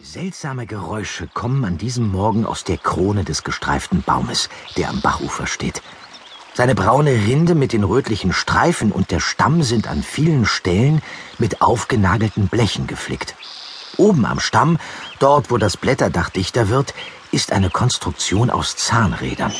Seltsame 0.00 0.66
Geräusche 0.66 1.26
kommen 1.26 1.64
an 1.64 1.76
diesem 1.76 2.08
Morgen 2.12 2.46
aus 2.46 2.62
der 2.62 2.78
Krone 2.78 3.24
des 3.24 3.42
gestreiften 3.42 4.02
Baumes, 4.02 4.48
der 4.76 4.90
am 4.90 5.00
Bachufer 5.00 5.48
steht. 5.48 5.82
Seine 6.54 6.76
braune 6.76 7.10
Rinde 7.10 7.56
mit 7.56 7.72
den 7.72 7.82
rötlichen 7.82 8.32
Streifen 8.32 8.92
und 8.92 9.10
der 9.10 9.18
Stamm 9.18 9.64
sind 9.64 9.88
an 9.88 10.04
vielen 10.04 10.46
Stellen 10.46 11.02
mit 11.38 11.62
aufgenagelten 11.62 12.46
Blechen 12.46 12.86
geflickt. 12.86 13.34
Oben 13.96 14.24
am 14.24 14.38
Stamm, 14.38 14.78
dort 15.18 15.50
wo 15.50 15.58
das 15.58 15.76
Blätterdach 15.76 16.30
dichter 16.30 16.68
wird, 16.68 16.94
ist 17.32 17.50
eine 17.50 17.68
Konstruktion 17.68 18.50
aus 18.50 18.76
Zahnrädern. 18.76 19.52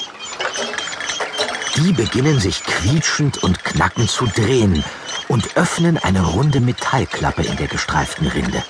Die 1.75 1.93
beginnen 1.93 2.39
sich 2.39 2.63
quietschend 2.63 3.43
und 3.43 3.65
knackend 3.65 4.09
zu 4.09 4.27
drehen 4.27 4.85
und 5.27 5.57
öffnen 5.57 5.99
eine 5.99 6.25
runde 6.25 6.61
Metallklappe 6.61 7.43
in 7.43 7.57
der 7.57 7.67
gestreiften 7.67 8.29
Rinde. 8.29 8.63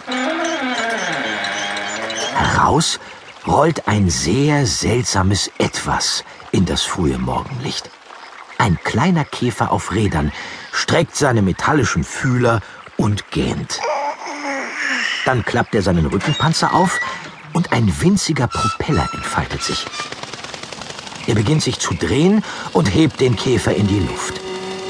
Heraus 2.39 3.01
rollt 3.47 3.89
ein 3.89 4.11
sehr 4.11 4.65
seltsames 4.65 5.51
Etwas 5.59 6.23
in 6.53 6.67
das 6.67 6.83
frühe 6.83 7.19
Morgenlicht. 7.19 7.91
Ein 8.59 8.79
kleiner 8.85 9.25
Käfer 9.25 9.73
auf 9.73 9.93
Rädern 9.93 10.31
streckt 10.73 11.17
seine 11.17 11.43
metallischen 11.43 12.05
Fühler 12.05 12.61
und 12.97 13.31
gähnt. 13.33 13.81
Dann 15.25 15.45
klappt 15.45 15.75
er 15.75 15.83
seinen 15.83 16.07
Rückenpanzer 16.07 16.75
auf 16.75 17.01
und 17.55 17.73
ein 17.73 17.93
winziger 18.01 18.47
Propeller 18.47 19.09
entfaltet 19.13 19.63
sich. 19.63 19.85
Er 21.27 21.35
beginnt 21.35 21.63
sich 21.63 21.81
zu 21.81 21.95
drehen 21.95 22.45
und 22.73 22.87
hebt 22.87 23.21
den 23.21 23.35
Käfer 23.35 23.75
in 23.75 23.89
die 23.89 24.01
Luft. 24.01 24.41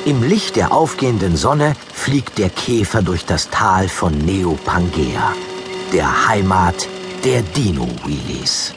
Im 0.04 0.22
Licht 0.22 0.56
der 0.56 0.72
aufgehenden 0.72 1.36
Sonne 1.36 1.74
fliegt 1.94 2.38
der 2.38 2.50
Käfer 2.50 3.02
durch 3.02 3.24
das 3.24 3.48
Tal 3.48 3.88
von 3.88 4.16
Neopangea, 4.18 5.34
der 5.92 6.28
Heimat 6.28 6.88
der 7.24 7.42
Dino-Wheelies. 7.42 8.74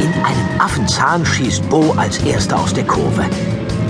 In 0.00 0.12
einen 0.24 0.60
Affenzahn 0.60 1.24
schießt 1.24 1.68
Bo 1.68 1.92
als 1.96 2.18
erster 2.18 2.58
aus 2.58 2.72
der 2.72 2.84
Kurve. 2.84 3.24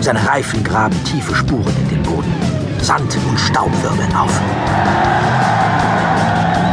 Seine 0.00 0.26
Reifen 0.26 0.62
graben 0.62 0.96
tiefe 1.04 1.34
Spuren 1.34 1.74
in 1.82 1.88
den 1.88 2.02
Boden. 2.02 2.32
Sand 2.80 3.16
und 3.28 3.38
Staub 3.38 3.70
wirbeln 3.82 4.14
auf. 4.14 4.40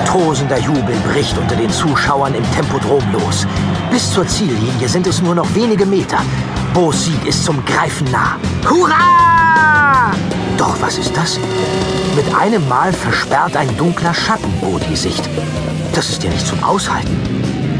Tosender 0.05 0.59
Jubel 0.59 0.95
bricht 1.11 1.37
unter 1.37 1.55
den 1.55 1.69
Zuschauern 1.69 2.33
im 2.35 2.43
Tempodrom 2.51 3.03
los. 3.11 3.45
Bis 3.91 4.11
zur 4.11 4.27
Ziellinie 4.27 4.89
sind 4.89 5.07
es 5.07 5.21
nur 5.21 5.35
noch 5.35 5.53
wenige 5.55 5.85
Meter. 5.85 6.17
Bo's 6.77 7.05
Sieg 7.05 7.25
ist 7.25 7.43
zum 7.43 7.65
Greifen 7.65 8.05
nah. 8.11 8.37
Hurra! 8.69 10.11
Doch 10.59 10.79
was 10.79 10.99
ist 10.99 11.17
das? 11.17 11.39
Mit 12.15 12.31
einem 12.35 12.69
Mal 12.69 12.93
versperrt 12.93 13.57
ein 13.57 13.75
dunkler 13.77 14.13
Schatten 14.13 14.51
Bo 14.61 14.77
die 14.77 14.95
Sicht. 14.95 15.27
Das 15.95 16.07
ist 16.11 16.23
ja 16.23 16.29
nicht 16.29 16.45
zum 16.45 16.63
Aushalten. 16.63 17.17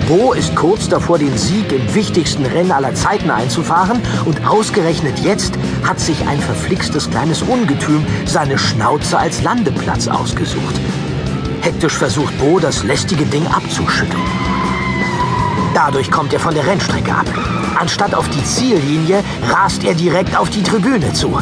Bo 0.08 0.34
ist 0.34 0.56
kurz 0.56 0.90
davor, 0.90 1.20
den 1.20 1.38
Sieg 1.38 1.72
im 1.72 1.94
wichtigsten 1.94 2.44
Rennen 2.48 2.72
aller 2.72 2.95
Zeiten 2.95 3.30
einzufahren 3.30 4.02
und 4.25 4.48
ausgerechnet 4.48 5.20
jetzt 5.20 5.53
hat 5.84 6.00
sich 6.00 6.25
ein 6.25 6.40
verflixtes 6.40 7.08
kleines 7.08 7.44
Ungetüm 7.44 8.03
seine 8.25 8.58
Schnauze 8.58 9.20
als 9.20 9.44
Landeplatz 9.44 10.08
ausgesucht. 10.08 10.75
Hektisch 11.62 11.94
versucht 11.94 12.36
Bo, 12.40 12.58
das 12.58 12.84
lästige 12.84 13.28
Ding 13.28 13.45
abzuschütteln. 13.45 14.56
Dadurch 15.78 16.09
kommt 16.09 16.33
er 16.33 16.39
von 16.39 16.56
der 16.56 16.66
Rennstrecke 16.66 17.14
ab. 17.14 17.28
Anstatt 17.78 18.16
auf 18.16 18.28
die 18.30 18.44
Ziellinie 18.44 19.23
rast 19.44 19.84
er 19.84 19.94
direkt 19.94 20.36
auf 20.36 20.50
die 20.50 20.64
Tribüne 20.64 21.14
zu. 21.14 21.39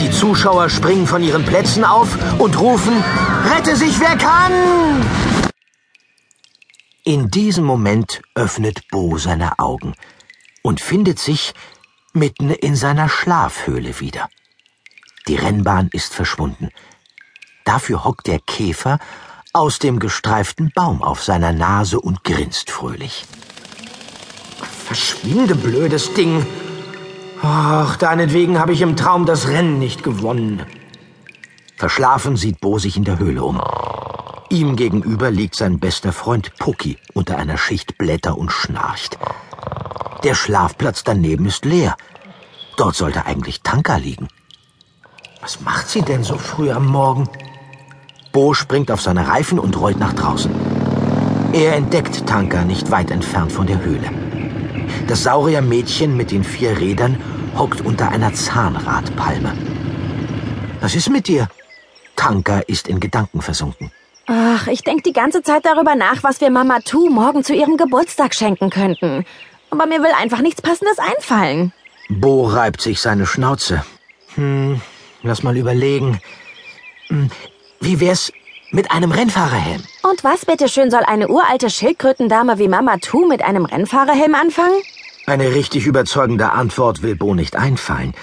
Die 0.00 0.10
Zuschauer 0.10 0.68
springen 0.68 1.06
von 1.06 1.22
ihren 1.22 1.44
Plätzen 1.44 1.84
auf 1.84 2.08
und 2.40 2.58
rufen, 2.58 2.92
Rette 3.44 3.76
sich, 3.76 4.00
wer 4.00 4.16
kann! 4.16 4.52
In 7.04 7.30
diesem 7.30 7.64
Moment 7.64 8.20
öffnet 8.34 8.80
Bo 8.90 9.16
seine 9.16 9.60
Augen 9.60 9.94
und 10.62 10.80
findet 10.80 11.20
sich 11.20 11.54
mitten 12.12 12.50
in 12.50 12.74
seiner 12.74 13.08
Schlafhöhle 13.08 14.00
wieder. 14.00 14.28
Die 15.28 15.36
Rennbahn 15.36 15.88
ist 15.92 16.14
verschwunden. 16.14 16.70
Dafür 17.64 18.02
hockt 18.02 18.26
der 18.26 18.40
Käfer 18.40 18.98
aus 19.52 19.78
dem 19.78 20.00
gestreiften 20.00 20.72
Baum 20.74 21.00
auf 21.00 21.22
seiner 21.22 21.52
Nase 21.52 22.00
und 22.00 22.24
grinst 22.24 22.72
fröhlich. 22.72 23.24
Verschwinde, 24.88 25.54
blödes 25.54 26.14
Ding. 26.14 26.46
Ach, 27.42 27.96
deinetwegen 27.96 28.58
habe 28.58 28.72
ich 28.72 28.80
im 28.80 28.96
Traum 28.96 29.26
das 29.26 29.48
Rennen 29.48 29.78
nicht 29.78 30.02
gewonnen. 30.02 30.62
Verschlafen 31.76 32.36
sieht 32.36 32.62
Bo 32.62 32.78
sich 32.78 32.96
in 32.96 33.04
der 33.04 33.18
Höhle 33.18 33.44
um. 33.44 33.60
Ihm 34.48 34.76
gegenüber 34.76 35.30
liegt 35.30 35.56
sein 35.56 35.78
bester 35.78 36.14
Freund 36.14 36.56
Pucki 36.56 36.96
unter 37.12 37.36
einer 37.36 37.58
Schicht 37.58 37.98
Blätter 37.98 38.38
und 38.38 38.50
schnarcht. 38.50 39.18
Der 40.24 40.34
Schlafplatz 40.34 41.04
daneben 41.04 41.44
ist 41.44 41.66
leer. 41.66 41.94
Dort 42.78 42.96
sollte 42.96 43.26
eigentlich 43.26 43.60
Tanka 43.60 43.96
liegen. 43.96 44.28
Was 45.42 45.60
macht 45.60 45.90
sie 45.90 46.00
denn 46.00 46.24
so 46.24 46.38
früh 46.38 46.70
am 46.70 46.86
Morgen? 46.86 47.28
Bo 48.32 48.54
springt 48.54 48.90
auf 48.90 49.02
seine 49.02 49.28
Reifen 49.28 49.58
und 49.58 49.78
rollt 49.78 49.98
nach 49.98 50.14
draußen. 50.14 50.50
Er 51.52 51.76
entdeckt 51.76 52.26
Tanka 52.26 52.64
nicht 52.64 52.90
weit 52.90 53.10
entfernt 53.10 53.52
von 53.52 53.66
der 53.66 53.82
Höhle. 53.82 54.27
Das 55.08 55.22
Sauriermädchen 55.22 56.18
mit 56.18 56.30
den 56.30 56.44
vier 56.44 56.78
Rädern 56.78 57.16
hockt 57.56 57.80
unter 57.80 58.10
einer 58.10 58.34
Zahnradpalme. 58.34 59.56
Was 60.82 60.94
ist 60.94 61.08
mit 61.08 61.28
dir? 61.28 61.48
Tanka 62.14 62.58
ist 62.60 62.88
in 62.88 63.00
Gedanken 63.00 63.40
versunken. 63.40 63.90
Ach, 64.26 64.66
ich 64.66 64.82
denke 64.82 65.02
die 65.04 65.14
ganze 65.14 65.42
Zeit 65.42 65.64
darüber 65.64 65.94
nach, 65.94 66.22
was 66.22 66.42
wir 66.42 66.50
Mama 66.50 66.80
Tu 66.84 67.08
morgen 67.08 67.42
zu 67.42 67.54
ihrem 67.54 67.78
Geburtstag 67.78 68.34
schenken 68.34 68.68
könnten. 68.68 69.24
Aber 69.70 69.86
mir 69.86 70.02
will 70.02 70.12
einfach 70.20 70.40
nichts 70.40 70.60
Passendes 70.60 70.98
einfallen. 70.98 71.72
Bo 72.10 72.46
reibt 72.46 72.82
sich 72.82 73.00
seine 73.00 73.24
Schnauze. 73.24 73.84
Hm, 74.34 74.82
lass 75.22 75.42
mal 75.42 75.56
überlegen. 75.56 76.20
Hm, 77.08 77.30
wie 77.80 77.98
wär's 78.00 78.30
mit 78.70 78.90
einem 78.90 79.10
Rennfahrerhelm? 79.12 79.82
Und 80.02 80.24
was 80.24 80.44
bitteschön 80.44 80.90
soll 80.90 81.02
eine 81.06 81.28
uralte 81.28 81.70
Schildkrötendame 81.70 82.58
wie 82.58 82.68
Mama 82.68 82.96
Tu 82.98 83.26
mit 83.26 83.42
einem 83.42 83.64
Rennfahrerhelm 83.64 84.34
anfangen? 84.34 84.80
Eine 85.26 85.54
richtig 85.54 85.86
überzeugende 85.86 86.52
Antwort 86.52 87.02
will 87.02 87.16
Bo 87.16 87.34
nicht 87.34 87.56
einfallen. 87.56 88.14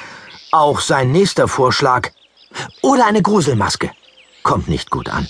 Auch 0.52 0.80
sein 0.80 1.12
nächster 1.12 1.48
Vorschlag 1.48 2.10
oder 2.82 3.06
eine 3.06 3.22
Gruselmaske 3.22 3.92
kommt 4.44 4.68
nicht 4.68 4.90
gut 4.90 5.10
an. 5.10 5.28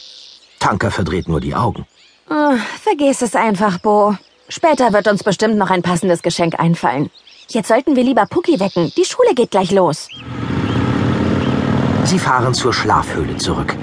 Tanker 0.60 0.92
verdreht 0.92 1.28
nur 1.28 1.42
die 1.42 1.56
Augen. 1.56 1.86
Oh, 2.30 2.56
vergiss 2.82 3.22
es 3.22 3.36
einfach, 3.36 3.80
Bo. 3.80 4.16
Später 4.50 4.94
wird 4.94 5.08
uns 5.08 5.24
bestimmt 5.24 5.58
noch 5.58 5.70
ein 5.70 5.82
passendes 5.82 6.22
Geschenk 6.22 6.60
einfallen. 6.60 7.10
Jetzt 7.50 7.68
sollten 7.68 7.96
wir 7.96 8.04
lieber 8.04 8.26
Pucki 8.26 8.60
wecken. 8.60 8.92
Die 8.96 9.06
Schule 9.06 9.34
geht 9.36 9.52
gleich 9.52 9.72
los. 9.72 10.08
Sie 12.06 12.20
fahren 12.20 12.54
zur 12.54 12.74
Schlafhöhle 12.74 13.38
zurück. 13.38 13.76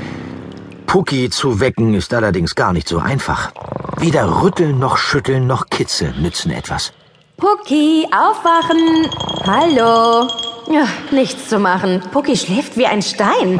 Pucki 0.92 1.30
zu 1.30 1.58
wecken 1.58 1.94
ist 1.94 2.12
allerdings 2.12 2.54
gar 2.54 2.74
nicht 2.74 2.86
so 2.86 2.98
einfach. 2.98 3.50
Weder 3.96 4.42
rütteln 4.42 4.78
noch 4.78 4.98
schütteln 4.98 5.46
noch 5.46 5.70
kitzeln 5.70 6.20
nützen 6.20 6.50
etwas. 6.50 6.92
Pucki, 7.38 8.06
aufwachen! 8.12 9.08
Hallo! 9.46 10.28
Ja, 10.70 10.86
nichts 11.10 11.48
zu 11.48 11.58
machen. 11.58 12.02
Pucki 12.12 12.36
schläft 12.36 12.76
wie 12.76 12.84
ein 12.84 13.00
Stein. 13.00 13.58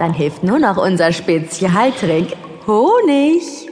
Dann 0.00 0.12
hilft 0.12 0.42
nur 0.42 0.58
noch 0.58 0.78
unser 0.78 1.12
Spezialtrick. 1.12 2.36
Honig. 2.66 3.70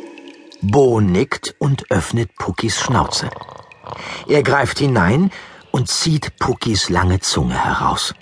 Bo 0.63 1.01
nickt 1.01 1.57
und 1.59 1.91
öffnet 1.91 2.37
Puckis 2.37 2.79
Schnauze. 2.79 3.31
Er 4.29 4.45
greift 4.45 4.79
hinein 4.79 5.33
und 5.73 5.89
zieht 5.89 6.37
Puckis 6.39 6.89
lange 6.89 7.19
Zunge 7.19 7.59
heraus. 7.59 8.15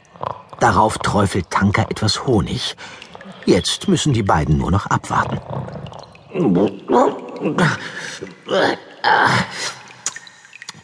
Darauf 0.58 0.96
träufelt 0.96 1.50
Tanka 1.50 1.82
etwas 1.82 2.26
Honig. 2.26 2.76
Jetzt 3.46 3.88
müssen 3.88 4.12
die 4.12 4.22
beiden 4.22 4.58
nur 4.58 4.70
noch 4.70 4.86
abwarten. 4.86 5.40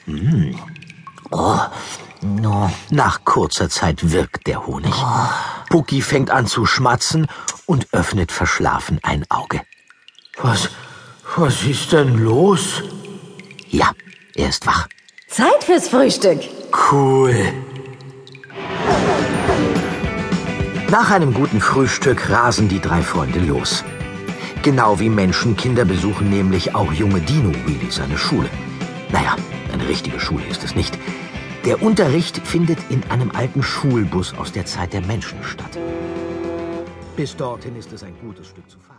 Mmh. 0.07 0.55
Oh. 1.31 1.59
Nach 2.91 3.25
kurzer 3.25 3.71
Zeit 3.71 4.13
wirkt 4.13 4.47
der 4.47 4.67
Honig. 4.67 4.93
Pucki 5.71 6.03
fängt 6.03 6.31
an 6.31 6.47
zu 6.47 6.67
schmatzen 6.67 7.27
und 7.67 7.87
öffnet 7.93 8.31
verschlafen 8.31 9.01
ein 9.03 9.25
Auge. 9.31 9.63
Was, 10.37 10.69
was 11.37 11.63
ist 11.63 11.93
denn 11.93 12.19
los? 12.19 12.83
Ja, 13.69 13.93
er 14.35 14.49
ist 14.49 14.67
wach. 14.67 14.87
Zeit 15.29 15.65
fürs 15.65 15.89
Frühstück. 15.89 16.41
Cool. 16.91 17.53
Nach 20.91 21.13
einem 21.13 21.33
guten 21.33 21.61
Frühstück 21.61 22.31
rasen 22.31 22.69
die 22.69 22.81
drei 22.81 23.01
Freunde 23.01 23.39
los. 23.39 23.85
Genau 24.65 24.99
wie 24.99 25.09
Menschenkinder 25.09 25.85
besuchen 25.85 26.31
nämlich 26.31 26.75
auch 26.75 26.93
junge 26.93 27.21
Dino-Wheelies 27.21 28.01
eine 28.01 28.19
Schule. 28.19 28.51
Naja, 29.13 29.37
eine 29.73 29.87
richtige 29.87 30.19
Schule 30.19 30.45
ist 30.47 30.65
es 30.65 30.75
nicht. 30.75 30.99
Der 31.65 31.81
Unterricht 31.81 32.45
findet 32.45 32.79
in 32.89 33.05
einem 33.09 33.31
alten 33.31 33.63
Schulbus 33.63 34.35
aus 34.37 34.51
der 34.51 34.67
Zeit 34.67 34.93
der 34.93 35.03
Menschen 35.03 35.41
statt. 35.45 35.79
Bis 37.15 37.37
dorthin 37.37 37.77
ist 37.77 37.93
es 37.93 38.03
ein 38.03 38.15
gutes 38.21 38.49
Stück 38.49 38.69
zu 38.69 38.79
fahren. 38.81 38.89